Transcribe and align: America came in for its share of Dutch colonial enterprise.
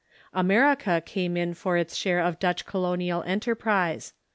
America 0.33 0.99
came 1.05 1.37
in 1.37 1.53
for 1.53 1.77
its 1.77 1.95
share 1.95 2.19
of 2.21 2.39
Dutch 2.39 2.65
colonial 2.65 3.21
enterprise. 3.21 4.13